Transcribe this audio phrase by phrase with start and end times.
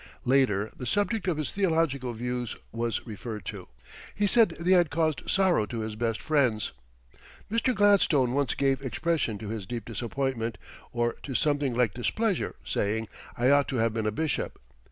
[0.25, 3.67] Later the subject of his theological views was referred to.
[4.15, 6.71] He said they had caused sorrow to his best friends.
[7.51, 7.75] "Mr.
[7.75, 10.57] Gladstone once gave expression to his deep disappointment,
[10.91, 14.59] or to something like displeasure, saying I ought to have been a bishop.